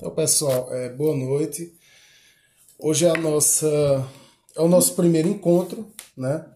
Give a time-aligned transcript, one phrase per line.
[0.00, 1.74] Então, pessoal, é, boa noite.
[2.78, 3.68] Hoje é a nossa
[4.56, 6.46] é o nosso primeiro encontro, né?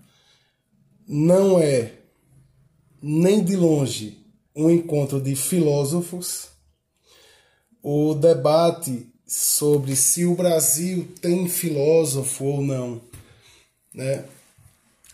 [1.06, 1.92] Não é
[3.02, 4.24] nem de longe
[4.56, 6.48] um encontro de filósofos.
[7.82, 12.98] O debate sobre se o Brasil tem filósofo ou não,
[13.92, 14.24] né?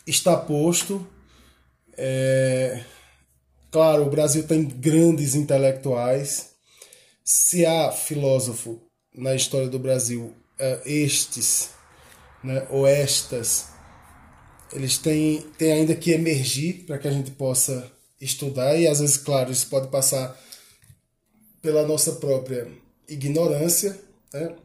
[0.06, 1.04] Está posto.
[1.96, 2.84] É...
[3.72, 6.49] Claro, o Brasil tem grandes intelectuais
[7.32, 8.82] se há filósofo
[9.14, 11.70] na história do Brasil, uh, estes,
[12.42, 13.68] né, ou estas,
[14.72, 17.88] eles têm, têm ainda que emergir para que a gente possa
[18.20, 20.36] estudar, e às vezes, claro, isso pode passar
[21.62, 22.68] pela nossa própria
[23.08, 23.96] ignorância,
[24.32, 24.56] né?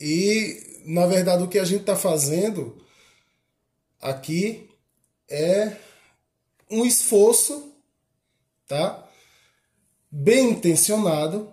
[0.00, 2.84] E, na verdade, o que a gente está fazendo
[4.00, 4.68] aqui
[5.30, 5.76] é
[6.68, 7.72] um esforço,
[8.66, 9.08] tá?
[10.10, 11.51] Bem intencionado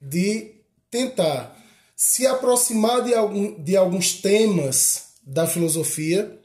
[0.00, 0.52] de
[0.90, 1.56] tentar
[1.96, 6.38] se aproximar de, algum, de alguns temas da filosofia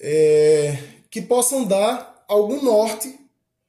[0.00, 0.76] é,
[1.10, 3.18] que possam dar algum norte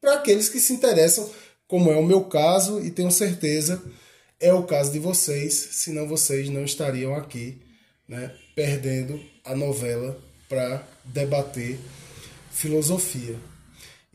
[0.01, 1.29] para aqueles que se interessam,
[1.67, 3.81] como é o meu caso, e tenho certeza
[4.39, 7.61] é o caso de vocês, senão vocês não estariam aqui
[8.07, 11.77] né, perdendo a novela para debater
[12.51, 13.35] filosofia.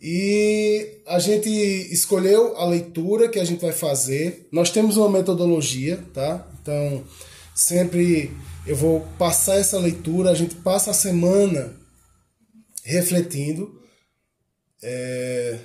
[0.07, 4.47] E a gente escolheu a leitura que a gente vai fazer.
[4.53, 6.47] Nós temos uma metodologia, tá?
[6.61, 7.03] Então,
[7.55, 8.31] sempre
[8.67, 11.75] eu vou passar essa leitura, a gente passa a semana
[12.85, 13.81] refletindo
[14.83, 15.59] é,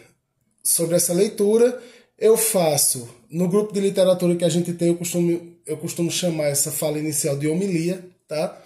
[0.63, 1.77] sobre essa leitura.
[2.17, 6.45] Eu faço no grupo de literatura que a gente tem, eu costumo, eu costumo chamar
[6.45, 8.57] essa fala inicial de homilia, tá?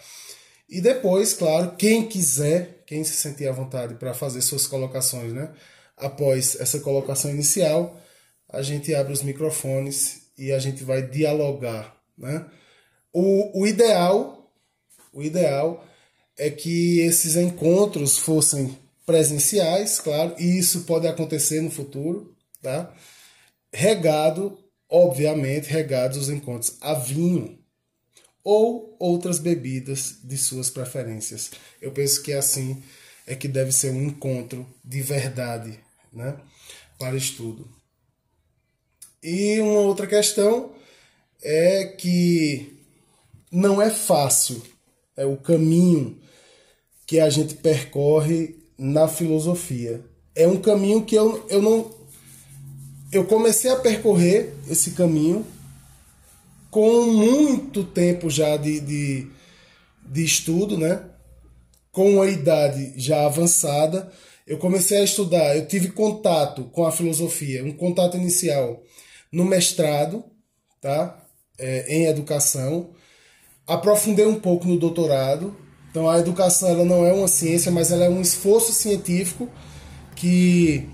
[0.73, 5.53] E depois, claro, quem quiser quem se sentir à vontade para fazer suas colocações, né?
[5.95, 8.01] Após essa colocação inicial,
[8.49, 12.43] a gente abre os microfones e a gente vai dialogar, né?
[13.11, 14.51] O, o ideal,
[15.13, 15.85] o ideal
[16.35, 18.75] é que esses encontros fossem
[19.05, 22.91] presenciais, claro, e isso pode acontecer no futuro, tá?
[23.71, 24.57] Regado,
[24.89, 27.62] obviamente, regados os encontros a vinho,
[28.43, 31.51] ou outras bebidas de suas preferências.
[31.81, 32.83] Eu penso que assim
[33.25, 35.79] é que deve ser um encontro de verdade
[36.11, 36.35] né,
[36.99, 37.67] para estudo.
[39.21, 40.73] E uma outra questão
[41.41, 42.77] é que
[43.51, 44.61] não é fácil
[45.15, 46.19] é o caminho
[47.05, 50.03] que a gente percorre na filosofia.
[50.35, 51.91] É um caminho que eu, eu não.
[53.11, 55.45] Eu comecei a percorrer esse caminho
[56.73, 59.27] com muito tempo já de, de,
[60.05, 61.05] de estudo, né?
[61.93, 64.11] com a idade já avançada,
[64.47, 68.81] eu comecei a estudar, eu tive contato com a filosofia, um contato inicial
[69.31, 70.25] no mestrado,
[70.81, 71.23] tá?
[71.57, 72.89] É, em educação.
[73.67, 75.55] Aprofundei um pouco no doutorado.
[75.91, 79.47] Então a educação ela não é uma ciência, mas ela é um esforço científico
[80.15, 80.89] que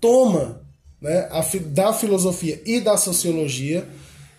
[0.00, 0.66] toma
[1.00, 3.88] né, a, da filosofia e da sociologia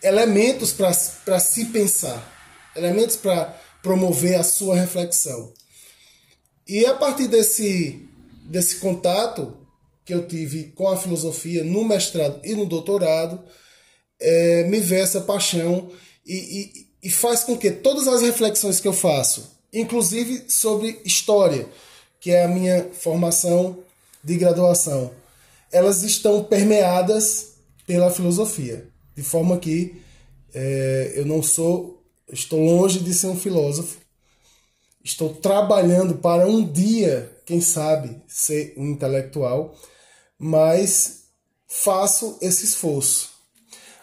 [0.07, 5.53] elementos para se pensar, elementos para promover a sua reflexão.
[6.67, 8.07] E a partir desse,
[8.45, 9.55] desse contato
[10.05, 13.43] que eu tive com a filosofia no mestrado e no doutorado,
[14.19, 15.91] é, me vê essa paixão
[16.25, 21.67] e, e, e faz com que todas as reflexões que eu faço, inclusive sobre história,
[22.19, 23.79] que é a minha formação
[24.23, 25.11] de graduação,
[25.71, 27.53] elas estão permeadas
[27.85, 28.87] pela filosofia.
[29.17, 29.99] De forma que
[30.53, 33.97] é, eu não sou, estou longe de ser um filósofo.
[35.03, 39.75] Estou trabalhando para um dia, quem sabe, ser um intelectual,
[40.37, 41.23] mas
[41.67, 43.31] faço esse esforço.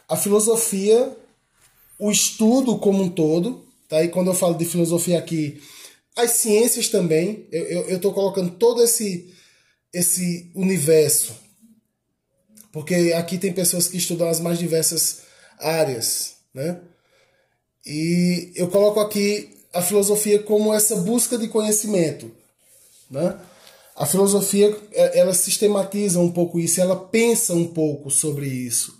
[0.08, 1.16] A filosofia,
[1.96, 4.02] o estudo como um todo, tá?
[4.02, 5.62] E quando eu falo de filosofia aqui,
[6.16, 9.32] as ciências também, eu estou colocando todo esse,
[9.92, 11.43] esse universo
[12.74, 15.20] porque aqui tem pessoas que estudam as mais diversas
[15.60, 16.80] áreas, né?
[17.86, 22.32] E eu coloco aqui a filosofia como essa busca de conhecimento,
[23.08, 23.38] né?
[23.94, 28.98] A filosofia é, ela sistematiza um pouco isso, ela pensa um pouco sobre isso.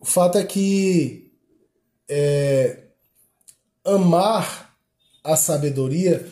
[0.00, 1.30] O fato é que
[2.08, 2.84] é,
[3.84, 4.74] amar
[5.22, 6.26] a sabedoria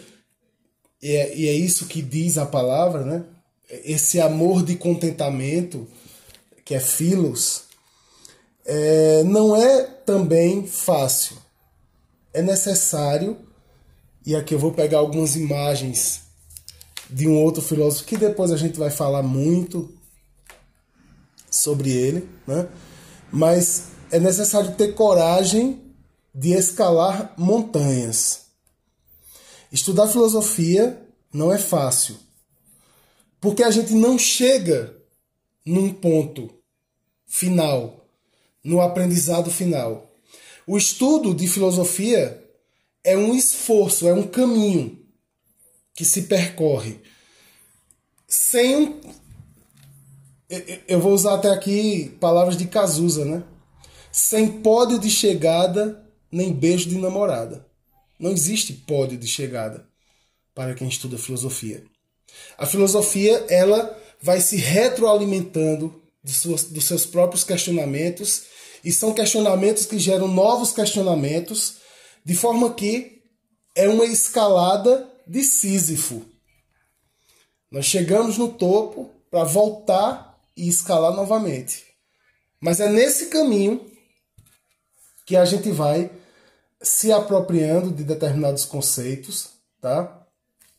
[1.03, 3.25] e é, e é isso que diz a palavra, né?
[3.69, 5.87] Esse amor de contentamento
[6.65, 7.65] que é filos,
[8.65, 11.37] é, não é também fácil.
[12.33, 13.37] É necessário,
[14.25, 16.23] e aqui eu vou pegar algumas imagens
[17.09, 19.93] de um outro filósofo que depois a gente vai falar muito
[21.51, 22.67] sobre ele, né?
[23.31, 25.81] mas é necessário ter coragem
[26.35, 28.47] de escalar montanhas.
[29.71, 31.01] Estudar filosofia
[31.33, 32.17] não é fácil,
[33.41, 34.97] porque a gente não chega
[35.65, 36.51] num ponto
[37.27, 38.07] final,
[38.63, 40.11] no aprendizado final.
[40.67, 42.43] O estudo de filosofia
[43.03, 44.99] é um esforço, é um caminho
[45.95, 47.01] que se percorre
[48.27, 49.01] sem um.
[50.89, 53.43] Eu vou usar até aqui palavras de Cazuza, né?
[54.13, 57.67] Sem pódio de chegada, nem beijo de namorada.
[58.19, 59.87] Não existe pódio de chegada
[60.55, 61.85] para quem estuda filosofia.
[62.57, 68.45] A filosofia, ela vai se retroalimentando dos seus próprios questionamentos,
[68.83, 71.75] e são questionamentos que geram novos questionamentos,
[72.25, 73.23] de forma que
[73.75, 76.25] é uma escalada de Sísifo.
[77.71, 81.85] Nós chegamos no topo para voltar e escalar novamente.
[82.59, 83.91] Mas é nesse caminho
[85.27, 86.11] que a gente vai
[86.81, 89.51] se apropriando de determinados conceitos,
[89.83, 90.27] tá?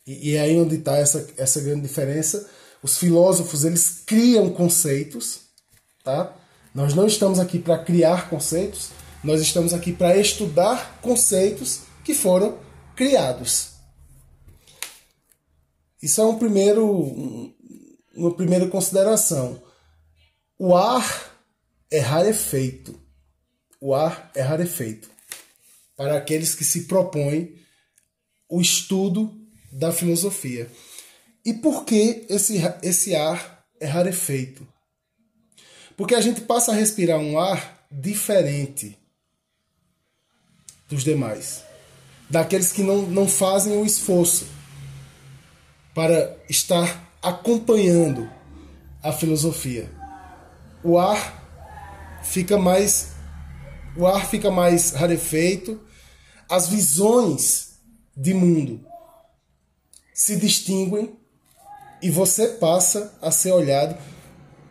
[0.07, 2.49] E, e é aí onde está essa, essa grande diferença.
[2.85, 5.39] Os filósofos eles criam conceitos,
[6.03, 6.37] tá?
[6.71, 8.91] Nós não estamos aqui para criar conceitos,
[9.23, 12.59] nós estamos aqui para estudar conceitos que foram
[12.95, 13.71] criados.
[15.99, 17.55] Isso é um primeiro,
[18.15, 19.59] uma primeira consideração.
[20.59, 21.35] O ar
[21.89, 22.93] é rarefeito.
[23.81, 25.09] O ar é rarefeito.
[25.97, 27.55] Para aqueles que se propõem
[28.47, 29.35] o estudo
[29.71, 30.69] da filosofia.
[31.45, 34.67] E por que esse, esse ar é rarefeito?
[35.95, 38.97] Porque a gente passa a respirar um ar diferente
[40.89, 41.63] dos demais.
[42.27, 44.47] Daqueles que não, não fazem o esforço
[45.93, 48.29] para estar acompanhando
[49.03, 49.89] a filosofia.
[50.83, 53.13] O ar fica mais
[53.95, 55.79] o ar fica mais rarefeito,
[56.49, 57.79] as visões
[58.17, 58.85] de mundo
[60.13, 61.17] se distinguem
[62.05, 63.97] e você passa a ser olhado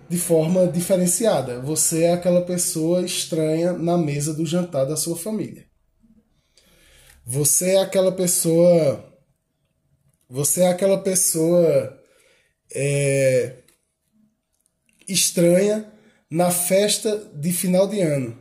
[0.08, 1.58] de forma diferenciada.
[1.62, 5.66] Você é aquela pessoa estranha na mesa do jantar da sua família.
[7.26, 9.04] Você é aquela pessoa.
[10.30, 12.00] Você é aquela pessoa
[12.72, 13.56] é,
[15.08, 15.92] estranha
[16.30, 18.38] na festa de final de ano.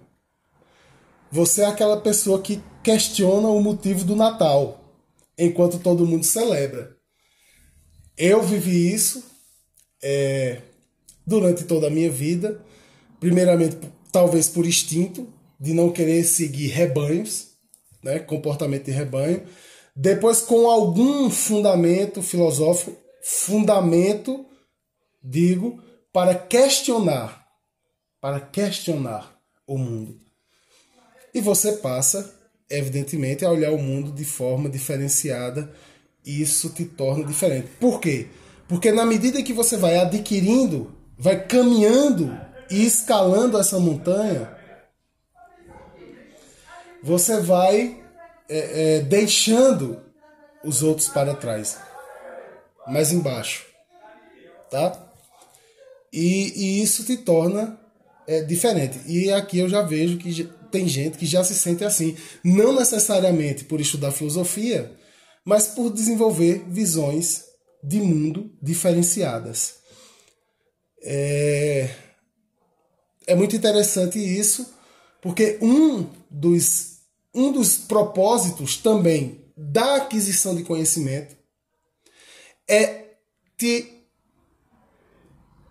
[1.31, 4.79] Você é aquela pessoa que questiona o motivo do Natal
[5.35, 6.95] enquanto todo mundo celebra.
[8.17, 9.23] Eu vivi isso
[10.01, 10.61] é,
[11.25, 12.63] durante toda a minha vida,
[13.19, 13.77] primeiramente
[14.11, 17.49] talvez por instinto de não querer seguir rebanhos,
[18.03, 19.43] né, comportamento de rebanho,
[19.95, 24.45] depois com algum fundamento filosófico, fundamento,
[25.23, 25.81] digo,
[26.11, 27.47] para questionar,
[28.19, 30.19] para questionar o mundo.
[31.33, 35.71] E você passa evidentemente, a olhar o mundo de forma diferenciada,
[36.25, 37.67] isso te torna diferente.
[37.79, 38.27] Por quê?
[38.67, 42.37] Porque na medida que você vai adquirindo, vai caminhando
[42.69, 44.49] e escalando essa montanha,
[47.01, 48.01] você vai
[48.49, 50.01] é, é, deixando
[50.63, 51.77] os outros para trás,
[52.87, 53.65] mais embaixo,
[54.71, 54.97] tá?
[56.11, 57.77] E, e isso te torna
[58.25, 58.99] é, diferente.
[59.05, 63.65] E aqui eu já vejo que tem gente que já se sente assim, não necessariamente
[63.65, 64.91] por estudar filosofia,
[65.45, 67.43] mas por desenvolver visões
[67.83, 69.75] de mundo diferenciadas.
[71.01, 71.89] É,
[73.27, 74.73] é muito interessante isso,
[75.21, 76.99] porque um dos,
[77.33, 81.35] um dos propósitos também da aquisição de conhecimento
[82.67, 83.15] é,
[83.57, 84.05] te,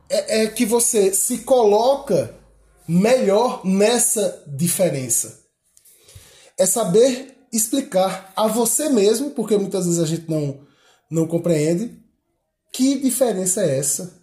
[0.08, 2.38] é, é que você se coloca
[2.86, 5.40] melhor nessa diferença.
[6.58, 10.60] É saber explicar a você mesmo, porque muitas vezes a gente não,
[11.10, 12.00] não compreende,
[12.72, 14.18] que diferença é essa,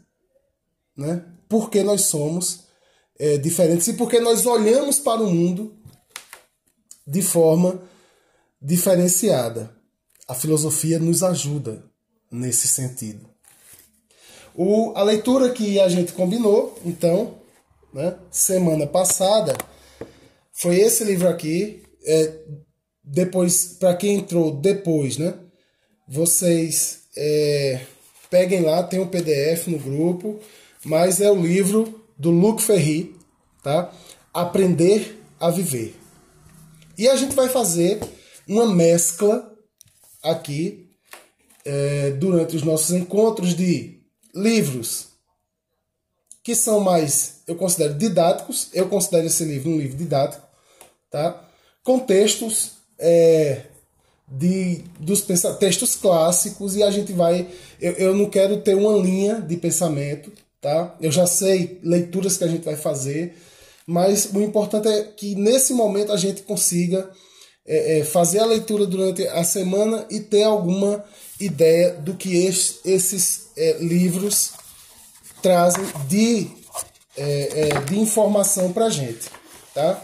[0.98, 1.24] né?
[1.48, 2.66] Por que nós somos
[3.20, 5.78] é, diferentes e por que nós olhamos para o mundo
[7.06, 7.82] de forma
[8.62, 9.76] diferenciada.
[10.28, 11.84] A filosofia nos ajuda
[12.32, 13.28] nesse sentido.
[14.56, 17.40] O, a leitura que a gente combinou, então,
[17.94, 19.56] né, semana passada
[20.54, 21.84] foi esse livro aqui.
[22.06, 22.40] É,
[23.12, 25.34] depois, para quem entrou depois, né?
[26.08, 27.82] Vocês é,
[28.30, 30.40] peguem lá, tem um PDF no grupo,
[30.86, 33.16] mas é o livro do Luc Ferry,
[33.64, 33.92] tá?
[34.32, 35.96] Aprender a Viver.
[36.98, 38.00] E a gente vai fazer
[38.48, 39.58] uma mescla
[40.22, 40.88] aqui
[41.66, 44.02] é, durante os nossos encontros de
[44.36, 45.08] livros
[46.44, 50.48] que são mais, eu considero didáticos, eu considero esse livro um livro didático,
[51.10, 51.48] tá?
[51.84, 53.62] Com textos é,
[54.28, 55.22] de, dos
[55.60, 57.48] textos clássicos e a gente vai.
[57.82, 60.96] Eu, eu não quero ter uma linha de pensamento, tá?
[61.02, 63.36] Eu já sei leituras que a gente vai fazer,
[63.88, 67.10] mas o importante é que nesse momento a gente consiga
[67.66, 71.04] é, é, fazer a leitura durante a semana e ter alguma
[71.40, 74.52] ideia do que esses, esses é, livros
[75.42, 76.48] trazem de,
[77.18, 79.30] é, é, de informação para a gente,
[79.74, 80.04] tá?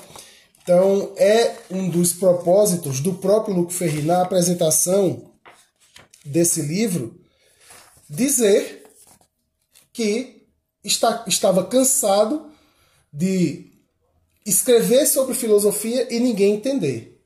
[0.66, 5.32] Então, é um dos propósitos do próprio Luco Ferri na apresentação
[6.26, 7.22] desse livro
[8.10, 8.84] dizer
[9.94, 10.48] que
[10.84, 12.50] está, estava cansado
[13.14, 13.74] de
[14.44, 17.24] escrever sobre filosofia e ninguém entender.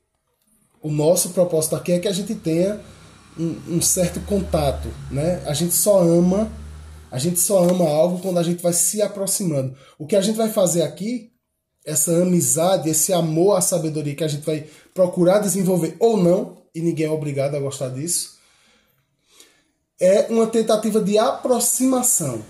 [0.82, 2.78] O nosso propósito aqui é que a gente tenha
[3.38, 5.42] um, um certo contato, né?
[5.46, 6.52] A gente só ama,
[7.10, 9.74] a gente só ama algo quando a gente vai se aproximando.
[9.98, 11.29] O que a gente vai fazer aqui
[11.84, 16.80] essa amizade, esse amor à sabedoria que a gente vai procurar desenvolver ou não, e
[16.80, 18.38] ninguém é obrigado a gostar disso,
[20.00, 22.42] é uma tentativa de aproximação,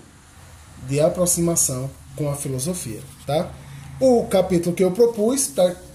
[0.87, 3.53] de aproximação com a filosofia, tá?
[3.99, 5.51] O capítulo que eu propus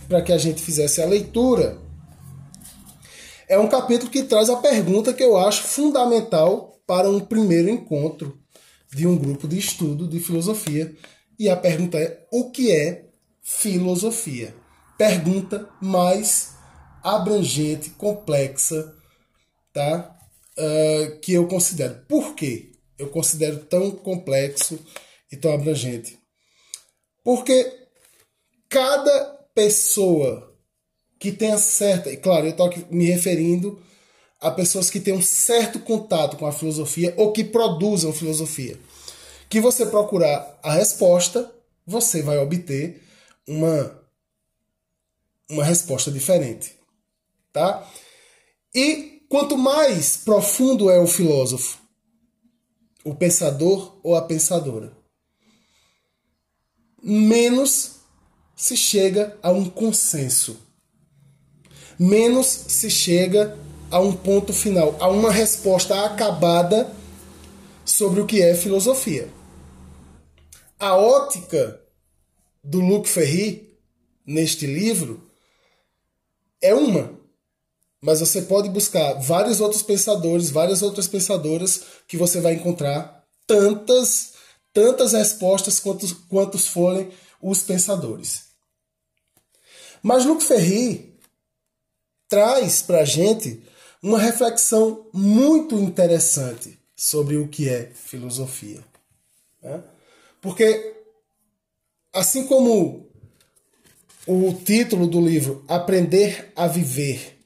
[0.09, 1.79] para que a gente fizesse a leitura
[3.49, 8.39] é um capítulo que traz a pergunta que eu acho fundamental para um primeiro encontro
[8.93, 10.95] de um grupo de estudo de filosofia.
[11.39, 13.06] E a pergunta é: o que é
[13.47, 14.53] filosofia.
[14.99, 16.55] Pergunta mais
[17.01, 18.93] abrangente, complexa,
[19.73, 20.19] tá?
[20.59, 22.01] Uh, que eu considero.
[22.09, 22.73] Por quê?
[22.99, 24.79] Eu considero tão complexo
[25.31, 26.19] e tão abrangente.
[27.23, 27.73] Porque
[28.69, 29.25] cada
[29.55, 30.53] pessoa
[31.19, 33.81] que tenha certa, e claro, eu estou me referindo
[34.41, 38.77] a pessoas que têm um certo contato com a filosofia ou que produzam filosofia.
[39.49, 41.53] Que você procurar a resposta,
[41.87, 43.06] você vai obter
[43.47, 44.03] uma,
[45.49, 46.77] uma resposta diferente.
[47.53, 47.89] Tá?
[48.75, 51.79] E quanto mais profundo é o filósofo,
[53.05, 54.93] o pensador ou a pensadora,
[57.03, 57.97] menos
[58.55, 60.59] se chega a um consenso,
[61.99, 63.57] menos se chega
[63.91, 66.93] a um ponto final, a uma resposta acabada
[67.85, 69.31] sobre o que é filosofia.
[70.79, 71.81] A ótica
[72.67, 73.79] do Luc Ferry
[74.27, 75.31] neste livro
[76.61, 77.19] é uma.
[78.01, 84.35] Mas você pode buscar vários outros pensadores, várias outras pensadoras que você vai encontrar tantas
[84.73, 88.49] tantas respostas quantos, quantos forem os pensadores.
[90.03, 91.19] Mas Luc Ferry
[92.29, 93.63] traz para a gente
[94.03, 98.85] uma reflexão muito interessante sobre o que é filosofia.
[99.63, 99.83] Né?
[100.43, 100.96] Porque
[102.17, 103.11] Assim como
[104.27, 107.39] o título do livro Aprender a Viver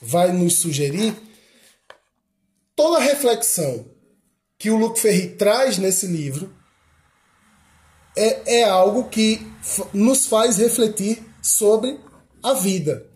[0.00, 1.14] vai nos sugerir,
[2.74, 3.84] toda a reflexão
[4.58, 6.56] que o Luc Ferry traz nesse livro
[8.16, 9.46] é, é algo que
[9.92, 12.00] nos faz refletir sobre
[12.42, 13.06] a vida.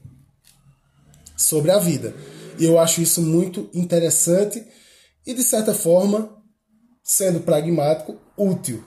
[1.39, 2.15] Sobre a vida.
[2.59, 4.63] E eu acho isso muito interessante
[5.27, 6.37] e, de certa forma,
[7.03, 8.85] sendo pragmático, útil.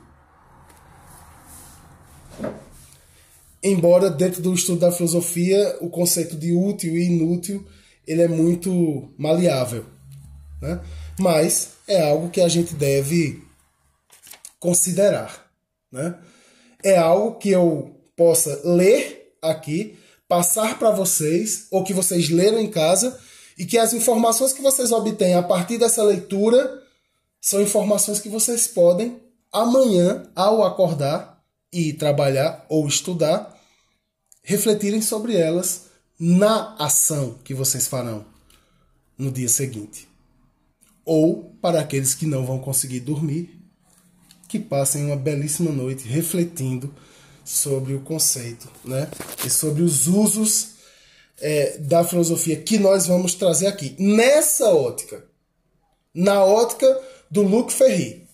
[3.64, 7.66] Embora dentro do estudo da filosofia o conceito de útil e inútil
[8.08, 9.86] ele é muito maleável,
[10.60, 10.82] né?
[11.20, 13.44] mas é algo que a gente deve
[14.60, 15.46] considerar.
[15.92, 16.16] Né?
[16.84, 19.96] É algo que eu possa ler aqui,
[20.28, 23.20] passar para vocês, ou que vocês leram em casa,
[23.58, 26.82] e que as informações que vocês obtêm a partir dessa leitura
[27.40, 31.39] são informações que vocês podem amanhã, ao acordar,
[31.72, 33.58] e trabalhar ou estudar,
[34.44, 38.26] refletirem sobre elas na ação que vocês farão
[39.18, 40.08] no dia seguinte.
[41.06, 43.60] Ou para aqueles que não vão conseguir dormir,
[44.48, 46.94] que passem uma belíssima noite refletindo
[47.46, 49.10] sobre o conceito né?
[49.46, 50.72] e sobre os usos
[51.40, 53.96] é, da filosofia que nós vamos trazer aqui.
[54.00, 55.24] Nessa ótica,
[56.14, 57.00] na ótica
[57.30, 58.28] do Luc Ferry.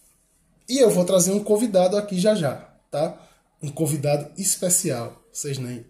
[0.68, 2.56] E eu vou trazer um convidado aqui já já,
[2.90, 3.25] tá?
[3.62, 5.22] Um convidado especial.
[5.32, 5.86] Vocês nem,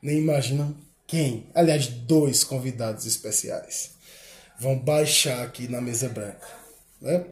[0.00, 0.76] nem imaginam
[1.06, 1.46] quem.
[1.54, 3.92] Aliás, dois convidados especiais.
[4.58, 6.46] Vão baixar aqui na mesa branca.
[7.00, 7.24] Né?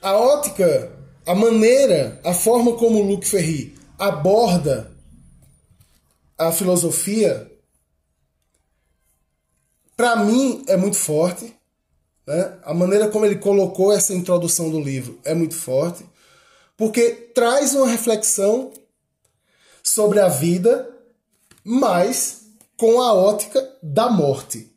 [0.00, 0.92] A ótica,
[1.26, 4.92] a maneira, a forma como o Luc Ferry aborda
[6.36, 7.50] a filosofia,
[9.96, 11.52] para mim é muito forte.
[12.26, 12.58] Né?
[12.62, 16.04] A maneira como ele colocou essa introdução do livro é muito forte
[16.78, 18.72] porque traz uma reflexão
[19.82, 20.88] sobre a vida,
[21.64, 22.42] mas
[22.76, 24.70] com a ótica da morte.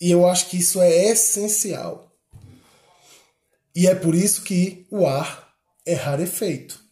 [0.00, 2.12] E eu acho que isso é essencial.
[3.74, 5.54] E é por isso que o ar
[5.86, 6.82] é rarefeito.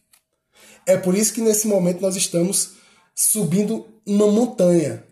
[0.85, 2.75] É por isso que nesse momento nós estamos
[3.13, 5.05] subindo uma montanha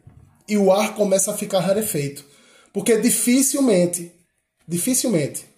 [0.47, 2.25] e o ar começa a ficar rarefeito.
[2.71, 4.13] Porque dificilmente,
[4.65, 5.50] dificilmente,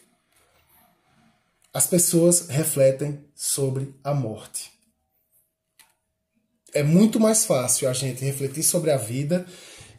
[1.73, 4.71] as pessoas refletem sobre a morte.
[6.73, 9.45] É muito mais fácil a gente refletir sobre a vida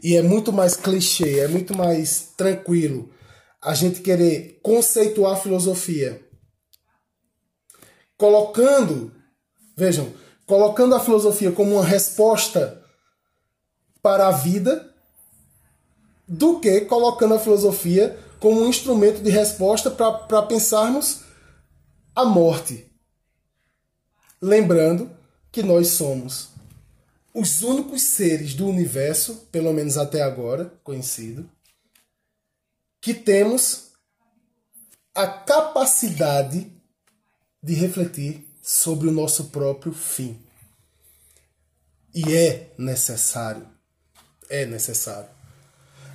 [0.03, 3.13] e é muito mais clichê, é muito mais tranquilo
[3.61, 6.25] a gente querer conceituar a filosofia
[8.17, 9.13] colocando,
[9.77, 10.13] vejam,
[10.47, 12.83] colocando a filosofia como uma resposta
[14.03, 14.91] para a vida
[16.27, 21.24] do que colocando a filosofia como um instrumento de resposta para pensarmos
[22.15, 22.91] a morte.
[24.41, 25.11] Lembrando
[25.51, 26.51] que nós somos
[27.33, 31.51] os únicos seres do universo, pelo menos até agora conhecido,
[33.01, 33.93] que temos
[35.15, 36.71] a capacidade
[37.63, 40.41] de refletir sobre o nosso próprio fim.
[42.15, 43.69] E é necessário,
[44.49, 45.29] é necessário.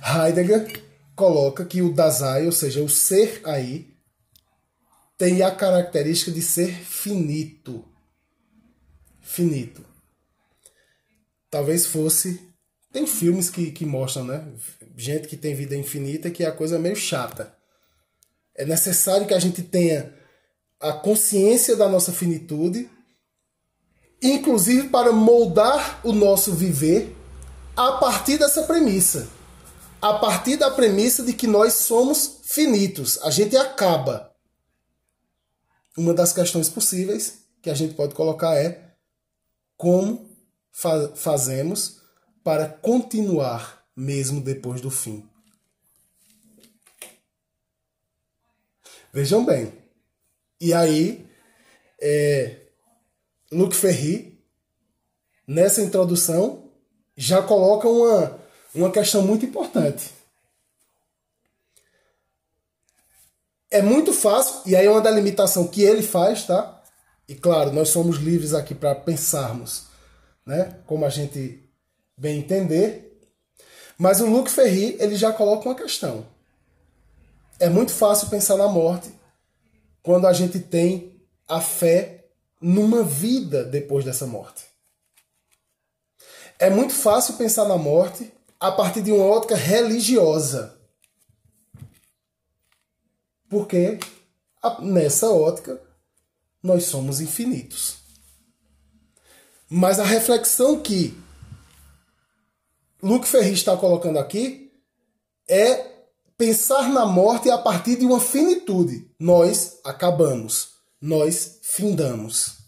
[0.02, 0.82] Heidegger
[1.14, 3.94] coloca que o Dasein, ou seja, o ser aí,
[5.20, 7.84] tem a característica de ser finito.
[9.20, 9.84] Finito.
[11.50, 12.40] Talvez fosse.
[12.90, 14.48] Tem filmes que, que mostram, né?
[14.96, 17.54] Gente que tem vida infinita que é a coisa meio chata.
[18.54, 20.10] É necessário que a gente tenha
[20.80, 22.88] a consciência da nossa finitude,
[24.22, 27.14] inclusive para moldar o nosso viver
[27.76, 29.28] a partir dessa premissa.
[30.00, 34.29] A partir da premissa de que nós somos finitos, a gente acaba
[36.00, 38.94] uma das questões possíveis que a gente pode colocar é
[39.76, 40.30] como
[40.72, 42.00] fa fazemos
[42.42, 45.28] para continuar mesmo depois do fim.
[49.12, 49.72] Vejam bem.
[50.58, 51.26] E aí,
[52.00, 52.68] é,
[53.52, 54.42] Luc Ferry,
[55.46, 56.70] nessa introdução,
[57.14, 58.40] já coloca uma,
[58.74, 60.14] uma questão muito importante.
[63.70, 66.82] É muito fácil, e aí é uma delimitação que ele faz, tá?
[67.28, 69.84] E claro, nós somos livres aqui para pensarmos,
[70.44, 70.78] né?
[70.86, 71.62] Como a gente
[72.16, 73.20] bem entender.
[73.96, 76.26] Mas o Luc Ferry, ele já coloca uma questão.
[77.60, 79.14] É muito fácil pensar na morte
[80.02, 82.24] quando a gente tem a fé
[82.60, 84.64] numa vida depois dessa morte.
[86.58, 90.79] É muito fácil pensar na morte a partir de uma ótica religiosa.
[93.50, 93.98] Porque
[94.80, 95.78] nessa ótica
[96.62, 97.98] nós somos infinitos.
[99.68, 101.18] Mas a reflexão que
[103.02, 104.72] Luke Ferri está colocando aqui
[105.48, 105.90] é
[106.38, 109.10] pensar na morte a partir de uma finitude.
[109.18, 112.58] Nós acabamos, nós findamos.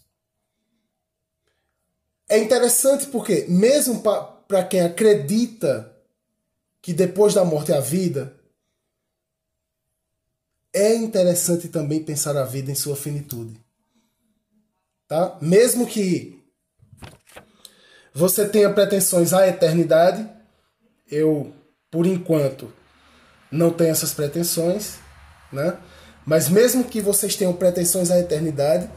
[2.27, 4.01] É interessante porque, mesmo
[4.47, 5.95] para quem acredita
[6.81, 8.37] que depois da morte há vida,
[10.73, 13.53] é interessante também pensar a vida em sua finitude.
[15.07, 15.37] Tá?
[15.39, 16.43] Mesmo que
[18.13, 20.27] você tenha pretensões à eternidade,
[21.09, 21.53] eu,
[21.91, 22.73] por enquanto,
[23.51, 24.95] não tenho essas pretensões,
[25.51, 25.77] né?
[26.25, 28.89] Mas mesmo que vocês tenham pretensões à eternidade,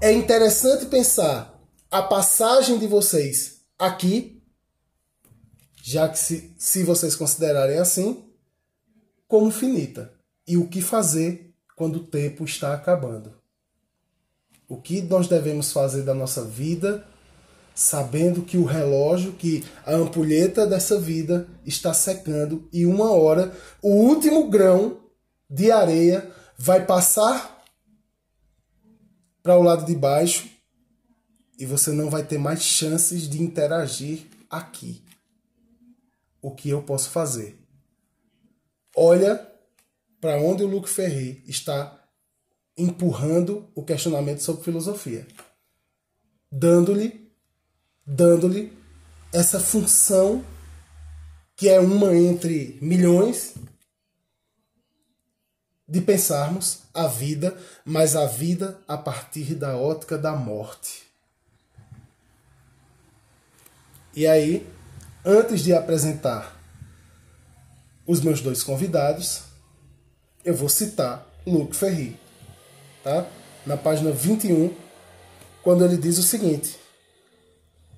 [0.00, 1.58] é interessante pensar
[1.90, 4.42] a passagem de vocês aqui,
[5.82, 8.24] já que se, se vocês considerarem assim,
[9.28, 10.15] como finita
[10.46, 13.34] e o que fazer quando o tempo está acabando.
[14.68, 17.06] O que nós devemos fazer da nossa vida,
[17.74, 23.90] sabendo que o relógio, que a ampulheta dessa vida está secando e uma hora o
[23.90, 25.00] último grão
[25.48, 27.62] de areia vai passar
[29.42, 30.48] para o lado de baixo
[31.58, 35.04] e você não vai ter mais chances de interagir aqui.
[36.42, 37.58] O que eu posso fazer?
[38.94, 39.55] Olha
[40.20, 42.02] para onde o Luc Ferry está
[42.76, 45.26] empurrando o questionamento sobre filosofia,
[46.50, 47.26] dando-lhe
[48.06, 48.72] dando-lhe
[49.32, 50.44] essa função
[51.56, 53.54] que é uma entre milhões
[55.88, 61.04] de pensarmos a vida, mas a vida a partir da ótica da morte.
[64.14, 64.66] E aí,
[65.24, 66.60] antes de apresentar
[68.06, 69.45] os meus dois convidados,
[70.46, 72.16] eu vou citar Luc Ferry,
[73.02, 73.26] tá?
[73.66, 74.72] na página 21,
[75.60, 76.78] quando ele diz o seguinte: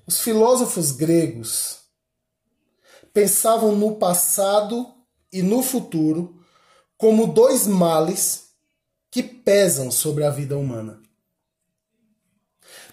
[0.07, 1.81] Os filósofos gregos
[3.13, 4.91] pensavam no passado
[5.31, 6.41] e no futuro
[6.97, 8.49] como dois males
[9.11, 10.99] que pesam sobre a vida humana.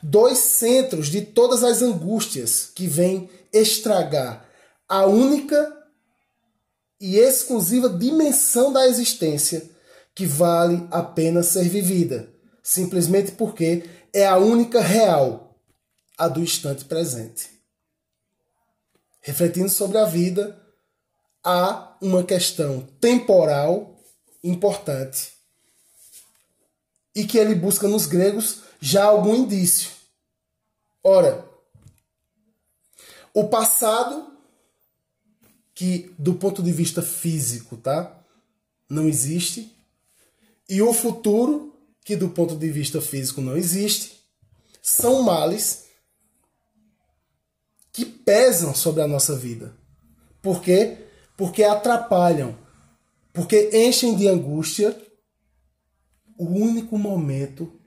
[0.03, 4.47] Dois centros de todas as angústias que vêm estragar
[4.87, 5.76] a única
[7.01, 9.69] e exclusiva dimensão da existência
[10.15, 12.33] que vale a pena ser vivida,
[12.63, 15.59] simplesmente porque é a única real,
[16.17, 17.51] a do instante presente.
[19.21, 20.59] Refletindo sobre a vida,
[21.45, 24.01] há uma questão temporal
[24.43, 25.33] importante
[27.15, 29.91] e que ele busca nos gregos já algum indício.
[31.03, 31.49] Ora,
[33.33, 34.36] o passado,
[35.77, 38.19] que do ponto de vista físico, tá?
[38.89, 39.77] Não existe,
[40.67, 44.25] e o futuro, que do ponto de vista físico não existe,
[44.83, 45.85] são males
[47.93, 49.77] que pesam sobre a nossa vida.
[50.41, 50.97] Por quê?
[51.37, 52.57] Porque atrapalham,
[53.35, 54.99] porque enchem de angústia
[56.39, 57.79] o único momento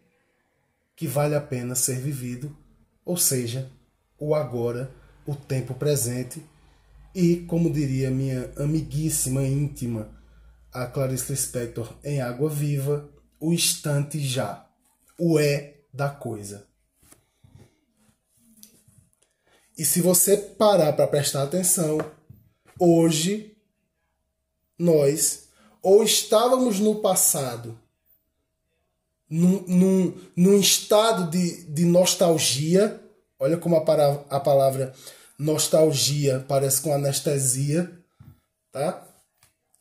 [0.95, 2.55] que vale a pena ser vivido,
[3.03, 3.71] ou seja,
[4.19, 4.93] o agora,
[5.25, 6.43] o tempo presente
[7.13, 10.09] e, como diria minha amiguíssima íntima,
[10.71, 14.67] a Clarice Lispector em Água Viva, o instante já,
[15.17, 16.67] o é da coisa.
[19.77, 21.99] E se você parar para prestar atenção,
[22.77, 23.57] hoje
[24.77, 25.47] nós
[25.81, 27.79] ou estávamos no passado,
[29.29, 33.01] num, num, num estado de, de nostalgia,
[33.39, 34.93] olha como a, para, a palavra
[35.39, 37.89] nostalgia parece com anestesia,
[38.71, 39.09] tá?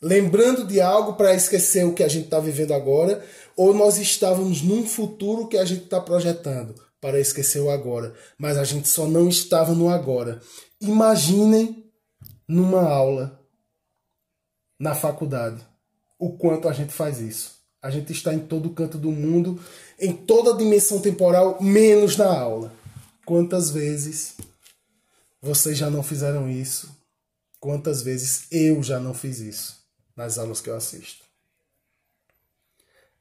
[0.01, 3.25] lembrando de algo para esquecer o que a gente está vivendo agora,
[3.57, 8.57] ou nós estávamos num futuro que a gente está projetando para esquecer o agora, mas
[8.57, 10.41] a gente só não estava no agora.
[10.81, 11.85] Imaginem
[12.47, 13.41] numa aula
[14.81, 15.65] na faculdade
[16.19, 17.59] o quanto a gente faz isso.
[17.81, 19.61] A gente está em todo canto do mundo,
[20.01, 22.73] em toda dimensão temporal, menos na aula.
[23.25, 24.35] Quantas vezes
[25.41, 26.97] vocês já não fizeram isso?
[27.61, 29.79] Quantas vezes eu já não fiz isso?
[30.19, 31.25] nas aulas que eu assisto.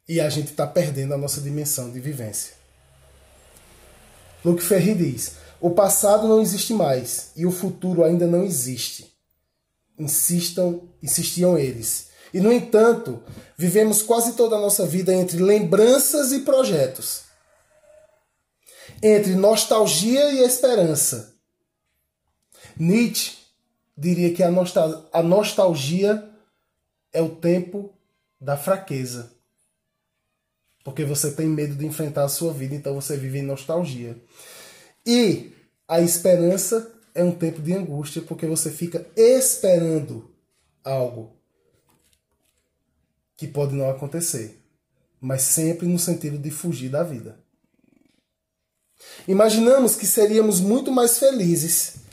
[0.09, 2.55] E a gente está perdendo a nossa dimensão de vivência.
[4.43, 9.13] Luke Ferri diz: o passado não existe mais e o futuro ainda não existe.
[9.97, 12.07] Insistam, insistiam eles.
[12.33, 13.23] E no entanto,
[13.57, 17.21] vivemos quase toda a nossa vida entre lembranças e projetos.
[19.03, 21.36] Entre nostalgia e esperança.
[22.79, 23.37] Nietzsche
[23.97, 26.29] diria que a, nostal a nostalgia
[27.11, 27.93] é o tempo
[28.39, 29.31] da fraqueza.
[30.83, 34.15] Porque você tem medo de enfrentar a sua vida, então você vive em nostalgia.
[35.05, 35.51] E
[35.87, 40.29] a esperança é um tempo de angústia, porque você fica esperando
[40.83, 41.35] algo
[43.35, 44.59] que pode não acontecer,
[45.19, 47.37] mas sempre no sentido de fugir da vida.
[49.27, 52.06] Imaginamos que seríamos muito mais felizes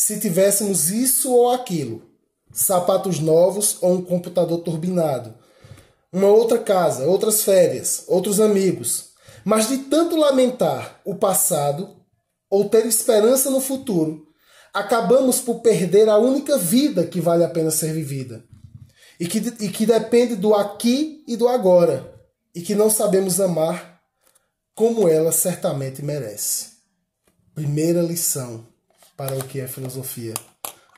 [0.00, 2.02] se tivéssemos isso ou aquilo
[2.50, 5.34] sapatos novos ou um computador turbinado.
[6.10, 9.10] Uma outra casa, outras férias, outros amigos.
[9.44, 11.96] Mas de tanto lamentar o passado
[12.48, 14.26] ou ter esperança no futuro,
[14.72, 18.42] acabamos por perder a única vida que vale a pena ser vivida.
[19.20, 22.10] E que, e que depende do aqui e do agora.
[22.54, 24.00] E que não sabemos amar
[24.74, 26.70] como ela certamente merece.
[27.54, 28.69] Primeira lição
[29.20, 30.32] para o que é filosofia.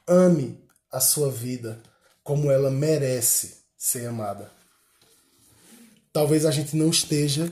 [0.07, 0.57] Ame
[0.93, 1.83] a sua vida
[2.23, 4.49] como ela merece ser amada.
[6.13, 7.51] Talvez a gente não esteja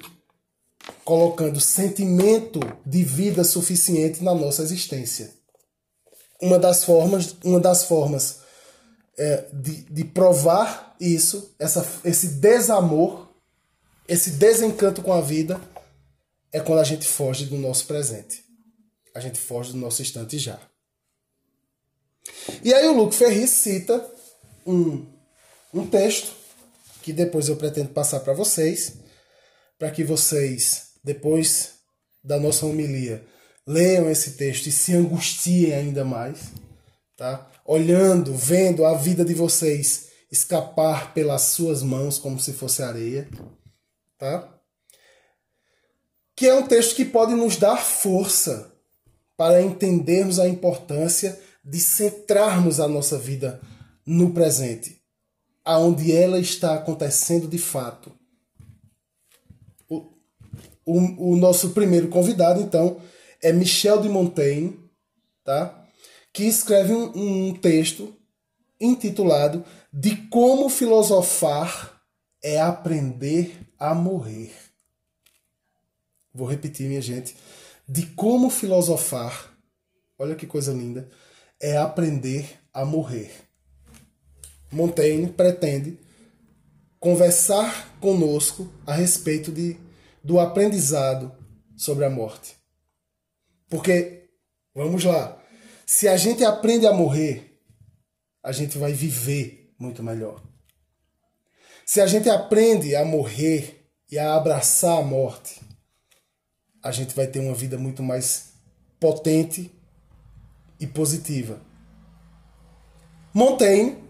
[1.04, 5.32] colocando sentimento de vida suficiente na nossa existência.
[6.40, 8.38] Uma das formas, uma das formas
[9.18, 13.28] é, de, de provar isso, essa, esse desamor,
[14.06, 15.60] esse desencanto com a vida,
[16.52, 18.49] é quando a gente foge do nosso presente.
[19.14, 20.60] A gente foge do nosso instante já.
[22.62, 24.04] E aí o Luke Ferris cita
[24.66, 25.06] um,
[25.72, 26.32] um texto
[27.02, 28.94] que depois eu pretendo passar para vocês,
[29.78, 31.74] para que vocês, depois
[32.22, 33.24] da nossa homilia,
[33.66, 36.40] leiam esse texto e se angustiem ainda mais,
[37.16, 37.50] tá?
[37.64, 43.28] Olhando, vendo a vida de vocês escapar pelas suas mãos como se fosse areia,
[44.18, 44.52] tá?
[46.36, 48.72] Que é um texto que pode nos dar força
[49.40, 53.58] para entendermos a importância de centrarmos a nossa vida
[54.04, 55.00] no presente,
[55.64, 58.12] aonde ela está acontecendo de fato.
[59.88, 60.12] O,
[60.84, 63.00] o, o nosso primeiro convidado, então,
[63.42, 64.78] é Michel de Montaigne,
[65.42, 65.86] tá?
[66.34, 68.14] que escreve um, um texto
[68.78, 71.98] intitulado De como filosofar
[72.42, 74.52] é aprender a morrer.
[76.34, 77.34] Vou repetir, minha gente.
[77.92, 79.52] De como filosofar,
[80.16, 81.10] olha que coisa linda,
[81.60, 83.32] é aprender a morrer.
[84.70, 85.98] Montaigne pretende
[87.00, 89.76] conversar conosco a respeito de,
[90.22, 91.34] do aprendizado
[91.76, 92.54] sobre a morte.
[93.68, 94.30] Porque,
[94.72, 95.42] vamos lá,
[95.84, 97.60] se a gente aprende a morrer,
[98.40, 100.40] a gente vai viver muito melhor.
[101.84, 105.60] Se a gente aprende a morrer e a abraçar a morte,
[106.82, 108.52] a gente vai ter uma vida muito mais
[108.98, 109.70] potente
[110.78, 111.60] e positiva.
[113.32, 114.02] Montaigne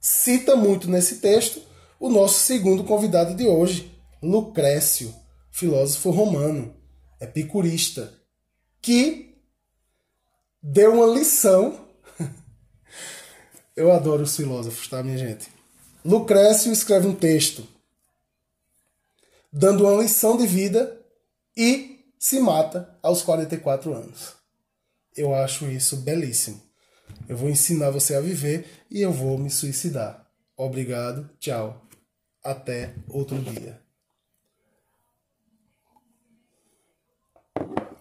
[0.00, 1.62] cita muito nesse texto
[1.98, 5.14] o nosso segundo convidado de hoje, Lucrécio,
[5.50, 6.74] filósofo romano,
[7.20, 8.14] epicurista,
[8.80, 9.36] que
[10.62, 11.88] deu uma lição.
[13.74, 15.48] Eu adoro os filósofos, tá, minha gente?
[16.04, 17.66] Lucrécio escreve um texto
[19.52, 20.97] dando uma lição de vida
[21.58, 24.34] e se mata aos 44 anos.
[25.16, 26.62] Eu acho isso belíssimo.
[27.28, 30.24] Eu vou ensinar você a viver e eu vou me suicidar.
[30.56, 31.84] Obrigado, tchau.
[32.44, 33.80] Até outro dia.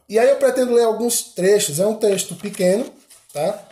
[0.07, 1.79] E aí eu pretendo ler alguns trechos.
[1.79, 2.93] É um texto pequeno,
[3.33, 3.67] tá?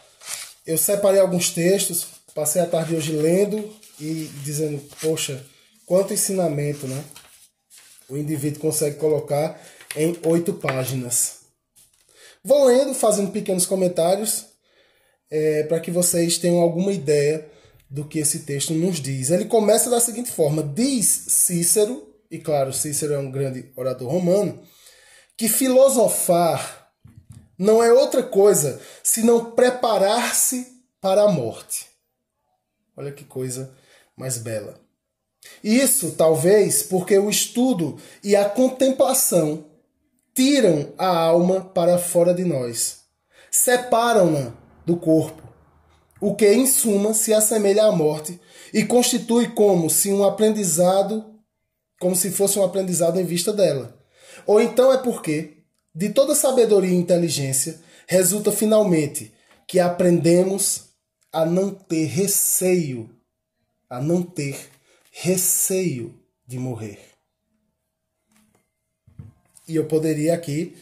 [0.65, 5.45] Eu separei alguns textos, passei a tarde hoje lendo e dizendo, poxa,
[5.85, 7.03] quanto ensinamento, né?
[8.09, 9.59] O indivíduo consegue colocar
[9.95, 11.39] em oito páginas.
[12.43, 14.45] Vou lendo, fazendo pequenos comentários,
[15.31, 17.49] é, para que vocês tenham alguma ideia
[17.89, 19.31] do que esse texto nos diz.
[19.31, 24.61] Ele começa da seguinte forma: diz Cícero, e claro, Cícero é um grande orador romano
[25.37, 26.91] que filosofar
[27.57, 30.67] não é outra coisa senão preparar-se
[31.01, 31.87] para a morte.
[32.95, 33.75] Olha que coisa
[34.15, 34.84] mais bela.
[35.63, 39.65] Isso talvez porque o estudo e a contemplação
[40.33, 42.99] tiram a alma para fora de nós,
[43.49, 44.53] separam-na
[44.85, 45.41] do corpo,
[46.19, 48.39] o que em suma se assemelha à morte
[48.73, 51.25] e constitui como se um aprendizado,
[51.99, 53.97] como se fosse um aprendizado em vista dela.
[54.45, 59.33] Ou então é porque, de toda sabedoria e inteligência, resulta finalmente
[59.67, 60.89] que aprendemos
[61.31, 63.09] a não ter receio,
[63.89, 64.74] a não ter
[65.17, 66.13] receio
[66.45, 66.99] de morrer.
[69.65, 70.75] E eu poderia aqui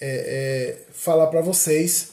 [0.00, 2.12] é, é, falar para vocês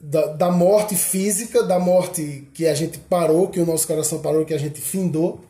[0.00, 4.46] da, da morte física, da morte que a gente parou, que o nosso coração parou,
[4.46, 5.44] que a gente findou,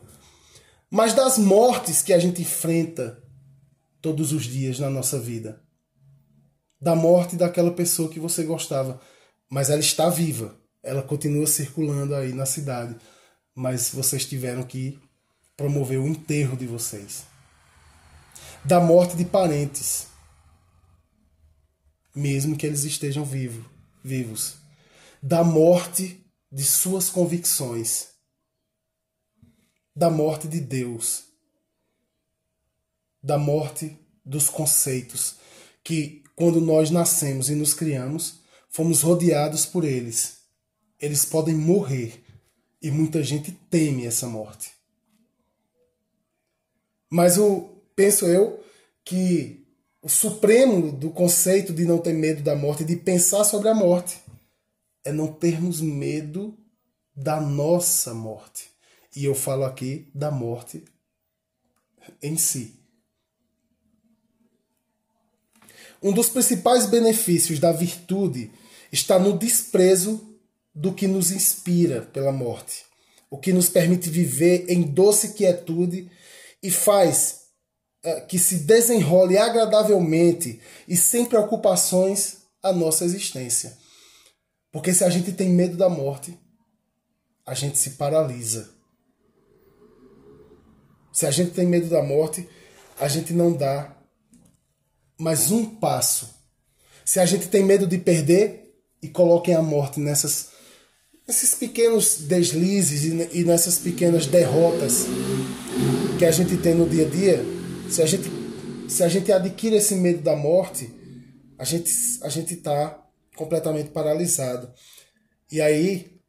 [0.89, 3.21] mas das mortes que a gente enfrenta
[4.01, 5.61] todos os dias na nossa vida.
[6.81, 8.99] Da morte daquela pessoa que você gostava,
[9.47, 12.95] mas ela está viva, ela continua circulando aí na cidade,
[13.55, 14.99] mas vocês tiveram que
[15.55, 17.23] promover o enterro de vocês.
[18.63, 20.07] Da morte de parentes,
[22.13, 23.65] mesmo que eles estejam vivos,
[24.03, 24.57] vivos.
[25.23, 28.09] Da morte de suas convicções.
[29.95, 31.25] Da morte de Deus
[33.25, 35.37] da morte dos conceitos
[35.83, 40.41] que, quando nós nascemos e nos criamos, fomos rodeados por eles.
[40.99, 42.23] Eles podem morrer
[42.85, 44.71] e muita gente teme essa morte.
[47.09, 48.63] Mas eu penso eu
[49.03, 49.65] que
[50.03, 54.21] o supremo do conceito de não ter medo da morte, de pensar sobre a morte,
[55.03, 56.55] é não termos medo
[57.15, 58.69] da nossa morte.
[59.15, 60.83] E eu falo aqui da morte
[62.21, 62.79] em si.
[66.03, 68.51] Um dos principais benefícios da virtude
[68.91, 70.34] está no desprezo
[70.75, 72.83] do que nos inspira pela morte,
[73.29, 76.11] o que nos permite viver em doce quietude
[76.61, 77.45] e faz
[78.03, 83.77] é, que se desenrole agradavelmente e sem preocupações a nossa existência.
[84.71, 86.37] Porque se a gente tem medo da morte,
[87.45, 88.69] a gente se paralisa.
[91.13, 92.47] Se a gente tem medo da morte,
[92.99, 93.95] a gente não dá
[95.17, 96.35] mais um passo.
[97.05, 98.65] Se a gente tem medo de perder,
[99.05, 100.49] e coloquem a morte nessas,
[101.27, 105.05] nesses pequenos deslizes e nessas pequenas derrotas
[106.19, 107.43] que a gente tem no dia a dia,
[107.89, 108.29] se a gente,
[108.87, 110.93] se a gente adquire esse medo da morte,
[111.57, 113.03] a gente a gente está
[113.35, 114.71] completamente paralisado.
[115.51, 116.19] E aí,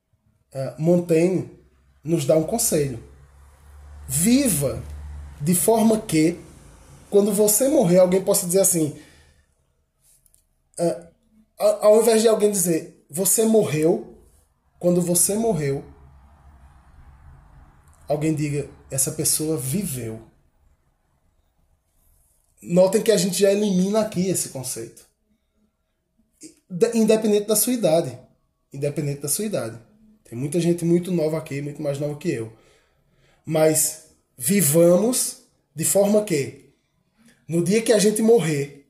[0.54, 1.50] uh, Montaigne
[2.02, 3.02] nos dá um conselho:
[4.09, 4.82] viva
[5.40, 6.38] de forma que
[7.11, 8.98] quando você morrer, alguém possa dizer assim,
[10.78, 11.06] uh,
[11.59, 14.15] ao invés de alguém dizer, você morreu,
[14.87, 15.85] quando você morreu,
[18.07, 20.22] alguém diga, essa pessoa viveu.
[22.62, 25.05] Notem que a gente já elimina aqui esse conceito.
[26.94, 28.16] Independente da sua idade.
[28.72, 29.77] Independente da sua idade.
[30.22, 32.57] Tem muita gente muito nova aqui, muito mais nova que eu.
[33.44, 36.72] Mas vivamos de forma que,
[37.49, 38.87] no dia que a gente morrer,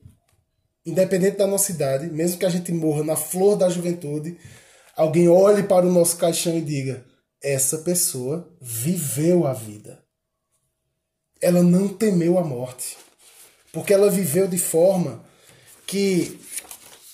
[0.85, 4.37] independente da nossa idade, mesmo que a gente morra na flor da juventude,
[4.97, 7.05] alguém olhe para o nosso caixão e diga:
[7.41, 10.03] essa pessoa viveu a vida.
[11.39, 12.97] Ela não temeu a morte.
[13.71, 15.23] Porque ela viveu de forma
[15.85, 16.39] que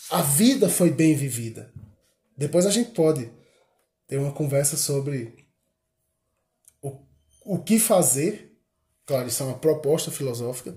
[0.10, 1.72] a vida foi bem vivida.
[2.38, 3.30] Depois a gente pode
[4.08, 5.46] ter uma conversa sobre
[6.82, 6.98] o,
[7.43, 8.58] o que fazer.
[9.06, 10.76] Claro, isso é uma proposta filosófica.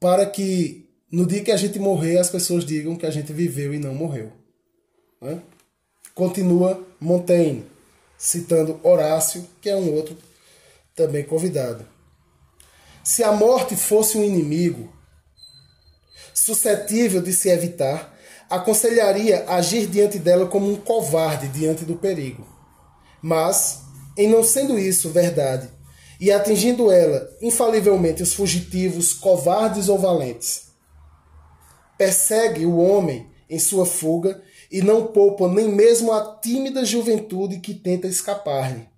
[0.00, 3.72] Para que no dia que a gente morrer, as pessoas digam que a gente viveu
[3.72, 4.32] e não morreu.
[5.20, 5.40] Né?
[6.14, 7.66] Continua Montaigne,
[8.18, 10.16] citando Horácio, que é um outro
[10.94, 11.86] também convidado.
[13.02, 14.92] Se a morte fosse um inimigo
[16.34, 18.16] suscetível de se evitar,
[18.48, 22.46] aconselharia agir diante dela como um covarde diante do perigo.
[23.20, 23.80] Mas,
[24.16, 25.68] em não sendo isso verdade,
[26.20, 30.64] e atingindo ela infalivelmente os fugitivos, covardes ou valentes,
[31.96, 37.74] persegue o homem em sua fuga e não poupa nem mesmo a tímida juventude que
[37.74, 38.88] tenta escapar-lhe.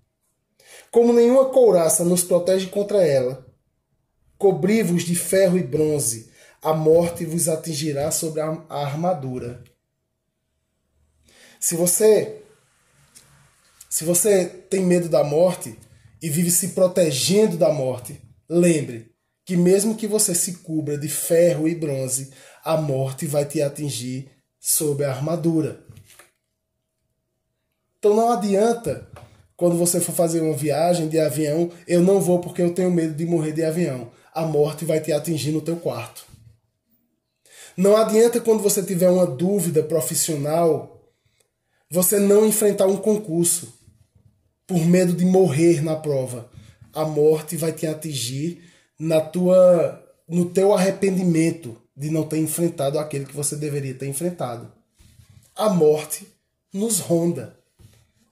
[0.89, 3.45] Como nenhuma couraça nos protege contra ela,
[4.37, 6.29] Cobri-vos de ferro e bronze,
[6.61, 9.63] a morte vos atingirá sobre a armadura.
[11.59, 12.41] Se você
[13.89, 15.79] se você tem medo da morte
[16.21, 19.09] e vive se protegendo da morte, lembre
[19.45, 22.31] que mesmo que você se cubra de ferro e bronze,
[22.63, 24.29] a morte vai te atingir
[24.65, 25.79] sob a armadura.
[27.99, 29.07] Então não adianta
[29.57, 33.13] quando você for fazer uma viagem de avião, eu não vou porque eu tenho medo
[33.13, 36.25] de morrer de avião a morte vai te atingir no teu quarto.
[37.77, 41.09] Não adianta quando você tiver uma dúvida profissional,
[41.89, 43.73] você não enfrentar um concurso
[44.67, 46.49] por medo de morrer na prova.
[46.93, 48.61] A morte vai te atingir
[48.99, 54.71] na tua no teu arrependimento de não ter enfrentado aquele que você deveria ter enfrentado.
[55.55, 56.27] A morte
[56.73, 57.57] nos ronda.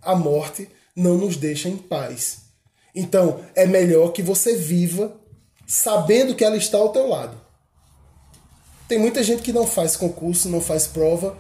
[0.02, 2.40] A morte não nos deixa em paz.
[2.94, 5.16] Então, é melhor que você viva
[5.66, 7.38] sabendo que ela está ao teu lado.
[8.88, 11.38] Tem muita gente que não faz concurso, não faz prova,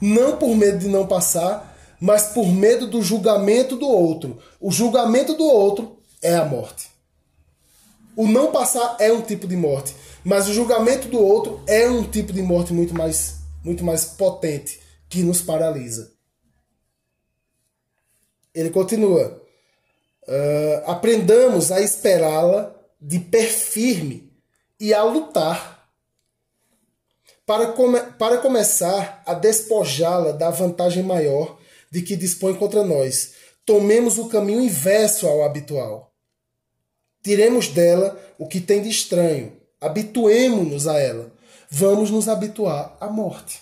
[0.00, 4.38] não por medo de não passar, mas por medo do julgamento do outro.
[4.60, 6.88] O julgamento do outro é a morte.
[8.16, 9.94] O não passar é um tipo de morte,
[10.28, 14.78] mas o julgamento do outro é um tipo de morte muito mais, muito mais potente
[15.08, 16.12] que nos paralisa.
[18.54, 19.42] Ele continua:
[20.24, 24.30] uh, aprendamos a esperá-la de pé firme
[24.78, 25.88] e a lutar
[27.46, 31.58] para, come para começar a despojá-la da vantagem maior
[31.90, 33.32] de que dispõe contra nós.
[33.64, 36.12] Tomemos o caminho inverso ao habitual.
[37.22, 41.32] Tiremos dela o que tem de estranho, habituemo-nos a ela.
[41.70, 43.60] Vamos nos habituar à morte.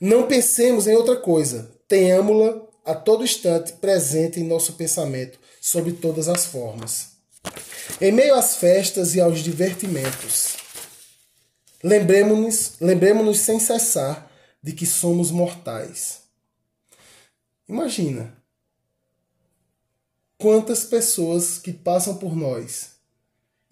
[0.00, 6.28] Não pensemos em outra coisa, tenhamos-la a todo instante presente em nosso pensamento, sob todas
[6.28, 7.10] as formas.
[8.00, 10.56] Em meio às festas e aos divertimentos,
[11.82, 14.30] lembremos-nos lembremos sem cessar
[14.62, 16.20] de que somos mortais.
[17.68, 18.34] Imagina
[20.38, 22.89] quantas pessoas que passam por nós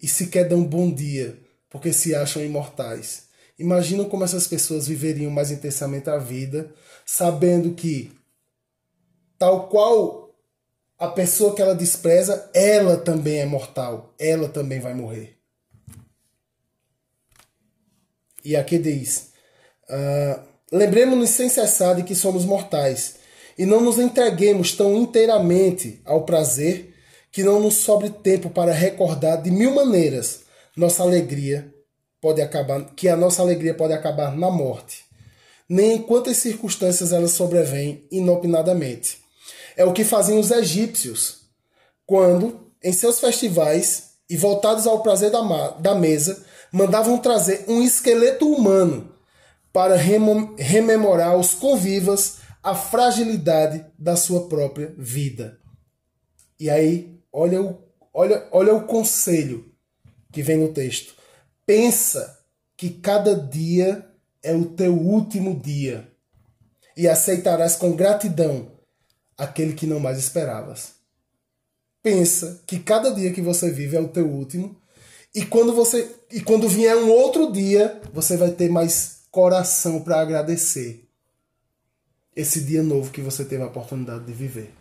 [0.01, 1.37] e sequer dão bom dia
[1.69, 3.29] porque se acham imortais.
[3.57, 6.73] Imaginam como essas pessoas viveriam mais intensamente a vida,
[7.05, 8.11] sabendo que,
[9.37, 10.33] tal qual
[10.97, 15.37] a pessoa que ela despreza, ela também é mortal, ela também vai morrer.
[18.43, 19.31] E aqui diz:
[19.89, 23.15] uh, lembremos-nos sem cessar de que somos mortais
[23.57, 26.88] e não nos entreguemos tão inteiramente ao prazer
[27.31, 30.41] que não nos sobre tempo para recordar de mil maneiras.
[30.75, 31.73] Nossa alegria
[32.21, 35.05] pode acabar, que a nossa alegria pode acabar na morte,
[35.67, 39.19] nem em quantas circunstâncias ela sobrevém inopinadamente.
[39.77, 41.41] É o que faziam os egípcios
[42.05, 45.41] quando, em seus festivais e voltados ao prazer da,
[45.79, 49.13] da mesa, mandavam trazer um esqueleto humano
[49.71, 55.57] para rememorar aos convivas a fragilidade da sua própria vida.
[56.59, 57.77] E aí, olha o,
[58.13, 59.71] olha, olha o conselho
[60.31, 61.15] que vem no texto.
[61.65, 62.39] Pensa
[62.75, 64.05] que cada dia
[64.41, 66.09] é o teu último dia
[66.95, 68.71] e aceitarás com gratidão
[69.37, 70.93] aquele que não mais esperavas.
[72.01, 74.79] Pensa que cada dia que você vive é o teu último
[75.33, 80.19] e quando você e quando vier um outro dia, você vai ter mais coração para
[80.19, 81.07] agradecer
[82.35, 84.78] esse dia novo que você teve a oportunidade de viver.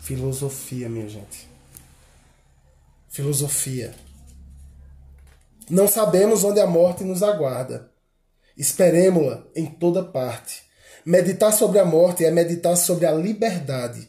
[0.00, 1.48] Filosofia, minha gente.
[3.08, 3.94] Filosofia.
[5.68, 7.90] Não sabemos onde a morte nos aguarda.
[8.56, 10.62] Esperemos-la em toda parte.
[11.04, 14.08] Meditar sobre a morte é meditar sobre a liberdade.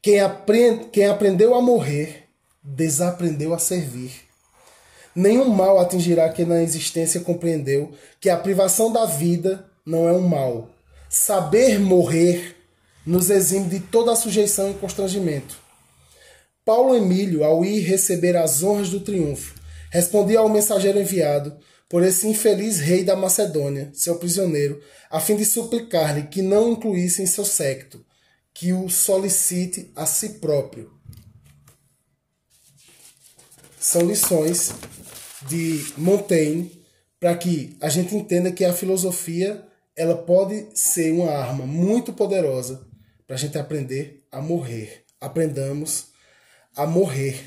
[0.00, 2.28] Quem, aprende, quem aprendeu a morrer,
[2.62, 4.12] desaprendeu a servir.
[5.14, 10.26] Nenhum mal atingirá quem na existência compreendeu que a privação da vida não é um
[10.26, 10.70] mal.
[11.08, 12.59] Saber morrer
[13.10, 15.58] nos exime de toda a sujeição e constrangimento.
[16.64, 19.56] Paulo Emílio, ao ir receber as honras do triunfo,
[19.90, 21.58] respondia ao mensageiro enviado
[21.88, 24.80] por esse infeliz rei da Macedônia, seu prisioneiro,
[25.10, 28.06] a fim de suplicar-lhe que não incluísse em seu secto,
[28.54, 30.92] que o solicite a si próprio.
[33.80, 34.70] São lições
[35.48, 36.80] de Montaigne
[37.18, 42.88] para que a gente entenda que a filosofia ela pode ser uma arma muito poderosa
[43.30, 45.04] para a gente aprender a morrer.
[45.20, 46.06] Aprendamos
[46.74, 47.40] a morrer.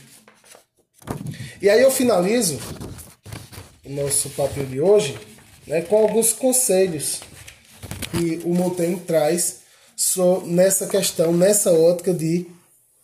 [1.61, 2.57] E aí eu finalizo
[3.83, 5.19] o nosso papel de hoje
[5.67, 7.19] né, com alguns conselhos
[8.11, 9.59] que o Montaigne traz
[10.45, 12.49] nessa questão, nessa ótica de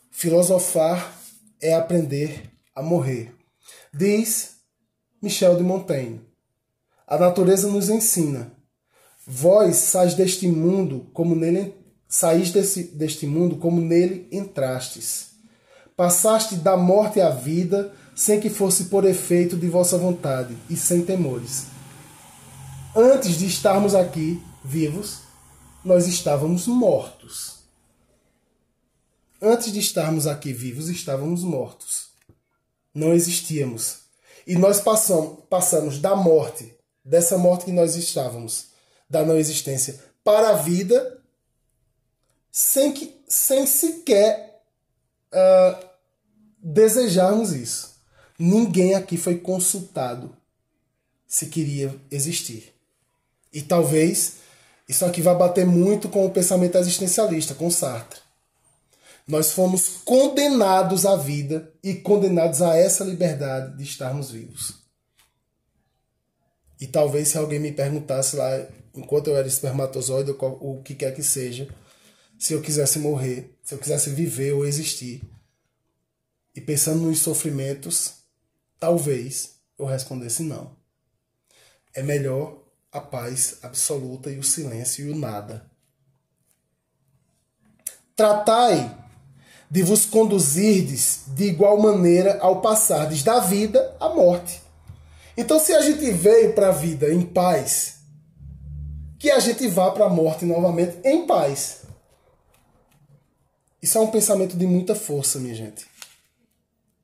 [0.09, 1.19] filosofar
[1.61, 3.35] é aprender a morrer.
[3.93, 4.55] Diz
[5.21, 6.21] Michel de Montaigne:
[7.05, 8.53] A natureza nos ensina.
[9.27, 11.77] Vós sais deste mundo como nele
[12.09, 15.27] saís desse, deste mundo como nele entrastes.
[15.95, 21.05] Passaste da morte à vida sem que fosse por efeito de vossa vontade e sem
[21.05, 21.67] temores.
[22.95, 25.19] Antes de estarmos aqui vivos,
[25.85, 27.59] nós estávamos mortos.
[29.41, 32.09] Antes de estarmos aqui vivos, estávamos mortos.
[32.93, 33.99] Não existíamos.
[34.45, 36.73] E nós passamos, passamos da morte,
[37.05, 38.71] dessa morte que nós estávamos,
[39.09, 41.18] da não existência, para a vida,
[42.51, 44.61] sem, que, sem sequer
[45.33, 45.85] uh,
[46.57, 47.95] desejarmos isso.
[48.37, 50.35] Ninguém aqui foi consultado
[51.27, 52.73] se queria existir.
[53.53, 54.37] E talvez
[54.87, 58.19] isso aqui vai bater muito com o pensamento existencialista, com Sartre.
[59.27, 64.79] Nós fomos condenados à vida e condenados a essa liberdade de estarmos vivos.
[66.81, 68.49] E talvez se alguém me perguntasse lá,
[68.95, 71.67] enquanto eu era espermatozoide, o que quer que seja,
[72.39, 75.21] se eu quisesse morrer, se eu quisesse viver ou existir,
[76.55, 78.13] e pensando nos sofrimentos,
[78.79, 80.71] talvez eu respondesse não.
[81.93, 82.57] É melhor
[82.91, 85.69] a paz absoluta e o silêncio e o nada.
[88.15, 88.97] Tratai
[89.69, 94.61] de vos conduzirdes de igual maneira ao passardes da vida à morte.
[95.37, 97.99] Então, se a gente veio para a vida em paz,
[99.19, 101.78] que a gente vá para a morte novamente em paz.
[103.81, 105.85] Isso é um pensamento de muita força, minha gente.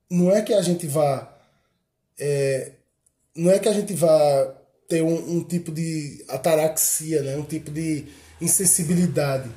[0.10, 1.32] Não é que a gente vá.
[2.20, 2.72] É,
[3.36, 4.56] não é que a gente vá
[4.88, 7.36] ter um, um tipo de ataraxia, né?
[7.36, 8.06] um tipo de
[8.40, 9.50] insensibilidade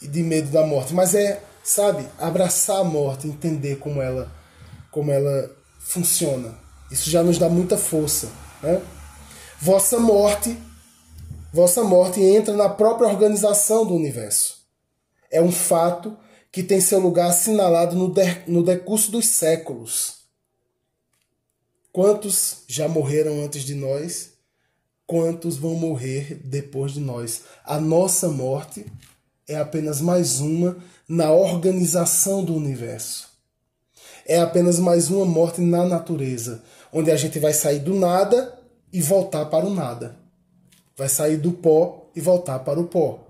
[0.00, 4.30] e de medo da morte, mas é, sabe, abraçar a morte, entender como ela,
[4.90, 6.56] como ela funciona.
[6.90, 8.28] Isso já nos dá muita força.
[8.62, 8.80] Né?
[9.60, 10.56] Vossa morte,
[11.52, 14.55] vossa morte entra na própria organização do universo.
[15.36, 16.16] É um fato
[16.50, 20.16] que tem seu lugar assinalado no, de, no decurso dos séculos
[21.96, 24.32] Quantos já morreram antes de nós?
[25.06, 27.44] Quantos vão morrer depois de nós?
[27.64, 28.84] A nossa morte
[29.48, 30.76] é apenas mais uma
[31.08, 33.30] na organização do universo.
[34.26, 36.62] É apenas mais uma morte na natureza,
[36.92, 38.60] onde a gente vai sair do nada
[38.92, 40.18] e voltar para o nada.
[40.94, 43.25] Vai sair do pó e voltar para o pó.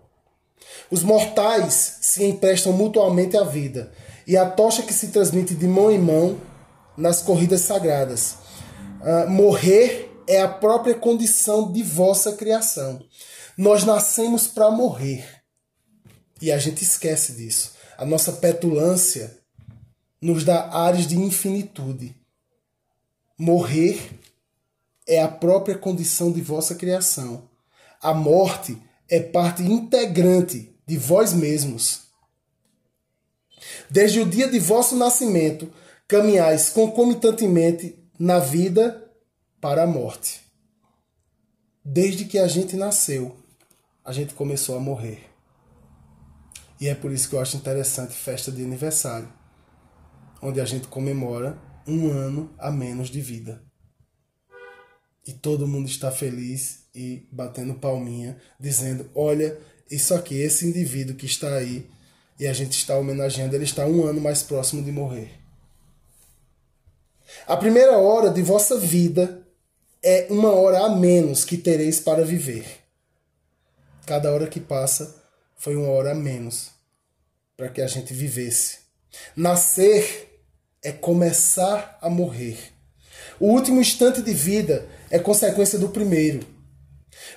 [0.90, 3.92] Os mortais se emprestam mutuamente à vida,
[4.26, 6.40] e a tocha que se transmite de mão em mão
[6.96, 8.46] nas corridas sagradas
[9.00, 13.00] Uh, morrer é a própria condição de vossa criação.
[13.56, 15.42] Nós nascemos para morrer.
[16.40, 17.74] E a gente esquece disso.
[17.96, 19.38] A nossa petulância
[20.20, 22.16] nos dá ares de infinitude.
[23.38, 24.18] Morrer
[25.06, 27.48] é a própria condição de vossa criação.
[28.02, 28.76] A morte
[29.08, 32.06] é parte integrante de vós mesmos.
[33.90, 35.70] Desde o dia de vosso nascimento,
[36.08, 39.10] caminhais concomitantemente na vida
[39.60, 40.40] para a morte.
[41.84, 43.36] Desde que a gente nasceu,
[44.04, 45.30] a gente começou a morrer.
[46.80, 49.32] E é por isso que eu acho interessante festa de aniversário,
[50.42, 53.62] onde a gente comemora um ano a menos de vida.
[55.26, 59.58] E todo mundo está feliz e batendo palminha, dizendo: olha,
[59.90, 61.86] isso aqui, esse indivíduo que está aí,
[62.40, 65.30] e a gente está homenageando, ele está um ano mais próximo de morrer.
[67.46, 69.46] A primeira hora de vossa vida
[70.02, 72.64] é uma hora a menos que tereis para viver.
[74.06, 75.22] Cada hora que passa
[75.56, 76.70] foi uma hora a menos
[77.56, 78.78] para que a gente vivesse.
[79.34, 80.40] Nascer
[80.82, 82.56] é começar a morrer.
[83.40, 86.55] O último instante de vida é consequência do primeiro.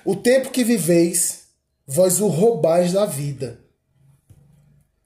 [0.04, 1.48] O tempo que viveis,
[1.86, 3.60] vós o roubais da vida.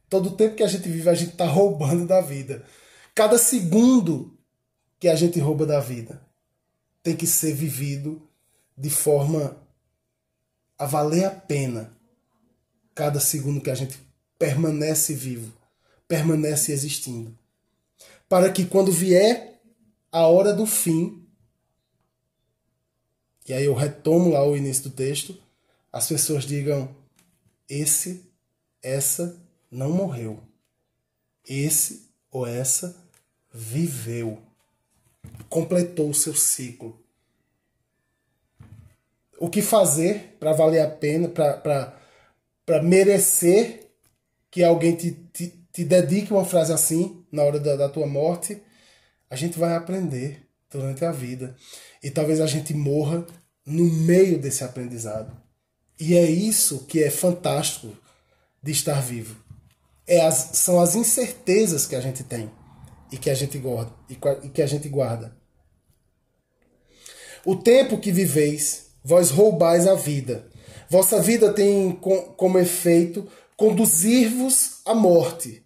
[0.08, 2.64] Todo o tempo que a gente vive, a gente está roubando da vida.
[3.14, 4.36] Cada segundo
[5.00, 6.22] que a gente rouba da vida
[7.02, 8.22] tem que ser vivido
[8.76, 9.56] de forma
[10.78, 11.94] a valer a pena
[12.94, 13.98] cada segundo que a gente
[14.38, 15.52] permanece vivo,
[16.06, 17.36] permanece existindo.
[18.28, 19.60] Para que quando vier
[20.10, 21.23] a hora do fim,
[23.46, 25.38] e aí eu retomo lá o início do texto,
[25.92, 26.94] as pessoas digam:
[27.68, 28.24] esse,
[28.82, 29.38] essa
[29.70, 30.40] não morreu.
[31.46, 32.96] Esse ou essa
[33.52, 34.38] viveu.
[35.48, 36.98] Completou o seu ciclo.
[39.38, 43.90] O que fazer para valer a pena, para merecer
[44.50, 48.62] que alguém te, te, te, dedique uma frase assim na hora da, da tua morte?
[49.28, 50.43] A gente vai aprender
[50.78, 51.56] durante a vida.
[52.02, 53.26] E talvez a gente morra
[53.64, 55.34] no meio desse aprendizado.
[55.98, 57.96] E é isso que é fantástico
[58.62, 59.36] de estar vivo.
[60.06, 62.50] É as, são as incertezas que a gente tem
[63.10, 65.34] e que a gente guarda e que a gente guarda.
[67.44, 70.46] O tempo que viveis, vós roubais a vida.
[70.90, 71.92] Vossa vida tem
[72.36, 75.63] como efeito conduzir-vos à morte.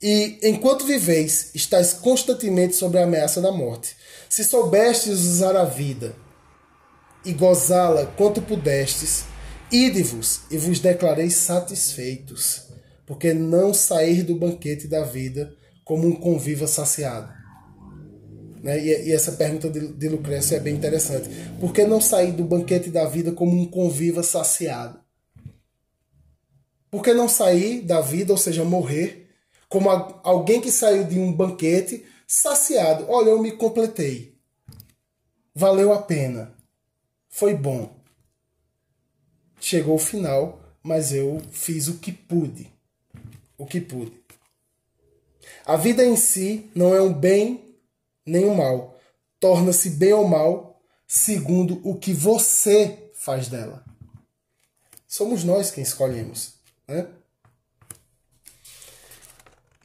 [0.00, 3.96] E enquanto viveis, estáis constantemente sob a ameaça da morte.
[4.28, 6.14] Se soubestes usar a vida
[7.24, 9.24] e gozá-la quanto pudestes,
[9.72, 12.64] ide-vos e vos declareis satisfeitos,
[13.06, 17.32] porque não sair do banquete da vida como um conviva saciado.
[18.62, 18.78] Né?
[18.84, 21.28] E, e, essa pergunta de, de Lucrécia é bem interessante.
[21.60, 25.00] Por que não sair do banquete da vida como um conviva saciado?
[26.90, 29.25] Por que não sair da vida, ou seja, morrer,
[29.68, 33.08] como alguém que saiu de um banquete saciado?
[33.08, 34.36] Olha, eu me completei.
[35.54, 36.54] Valeu a pena.
[37.28, 37.94] Foi bom.
[39.60, 42.72] Chegou o final, mas eu fiz o que pude.
[43.58, 44.12] O que pude.
[45.64, 47.76] A vida em si não é um bem
[48.24, 48.98] nem o mal.
[49.40, 53.84] Torna-se bem ou mal segundo o que você faz dela.
[55.06, 56.54] Somos nós quem escolhemos.
[56.86, 57.08] Né?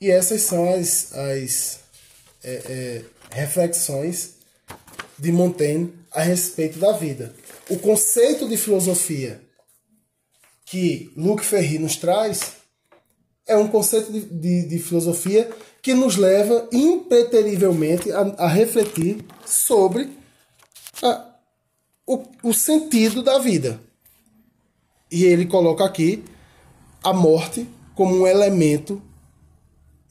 [0.02, 1.80] E essas são as, as
[2.44, 4.32] é, é, reflexões
[5.18, 7.36] de Montaigne a respeito da vida.
[7.70, 9.40] O conceito de filosofia
[10.66, 12.54] que Luc Ferry nos traz
[13.46, 15.48] é um conceito de, de, de filosofia
[15.84, 20.10] que nos leva impreterivelmente a, a refletir sobre
[21.04, 21.36] a,
[22.08, 23.80] o, o sentido da vida.
[25.12, 26.24] E ele coloca aqui
[27.04, 29.02] a morte como um elemento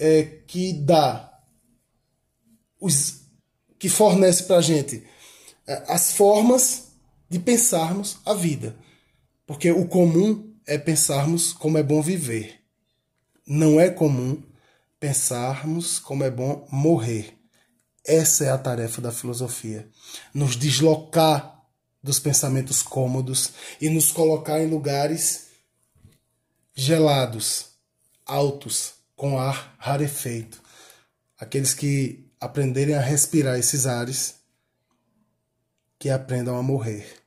[0.01, 1.31] é, que dá,
[2.81, 3.21] os,
[3.79, 5.07] que fornece para a gente
[5.67, 6.93] é, as formas
[7.29, 8.75] de pensarmos a vida.
[9.47, 12.61] Porque o comum é pensarmos como é bom viver.
[13.47, 14.43] Não é comum
[14.99, 17.37] pensarmos como é bom morrer.
[18.07, 19.89] Essa é a tarefa da filosofia.
[20.33, 21.61] Nos deslocar
[22.03, 25.49] dos pensamentos cômodos e nos colocar em lugares
[26.75, 27.67] gelados,
[28.25, 30.63] altos, com ar rarefeito.
[31.39, 34.37] Aqueles que aprenderem a respirar esses ares,
[35.99, 37.21] que aprendam a morrer.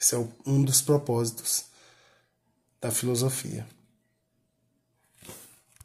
[0.00, 1.66] Esse é um dos propósitos
[2.80, 3.66] da filosofia.